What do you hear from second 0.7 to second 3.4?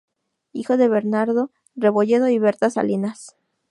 de Bernardo Rebolledo y Berta Salinas.